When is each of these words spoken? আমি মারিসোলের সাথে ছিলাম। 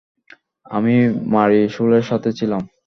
আমি 0.65 0.95
মারিসোলের 1.33 2.03
সাথে 2.09 2.29
ছিলাম। 2.39 2.61